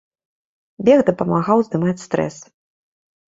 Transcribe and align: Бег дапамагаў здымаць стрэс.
Бег 0.87 1.03
дапамагаў 1.09 1.57
здымаць 1.67 2.03
стрэс. 2.07 2.41